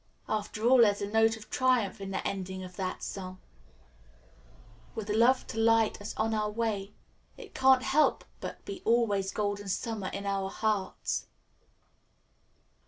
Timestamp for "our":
6.33-6.49, 10.25-10.49